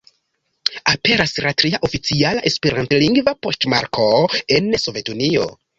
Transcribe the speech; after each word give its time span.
Aperas 0.93 1.33
la 1.47 1.51
tria 1.63 1.81
oficiala 1.89 2.43
esperantlingva 2.53 3.35
poŝtmarko 3.47 4.11
en 4.59 4.77
Sovetunio. 4.87 5.51